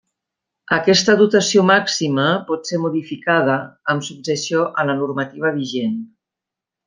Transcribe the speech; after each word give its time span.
Aquesta 0.77 1.15
dotació 1.19 1.65
màxima 1.71 2.25
pot 2.47 2.71
ser 2.71 2.79
modificada, 2.87 3.59
amb 3.95 4.07
subjecció 4.09 4.65
a 4.85 4.91
la 4.91 4.97
normativa 5.03 5.55
vigent. 5.61 6.01